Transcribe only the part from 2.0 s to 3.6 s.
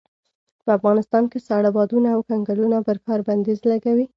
او کنګلونه پر کار بنديز